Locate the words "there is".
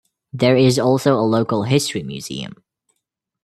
0.33-0.79